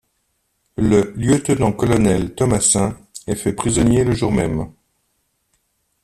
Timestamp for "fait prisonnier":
3.35-4.03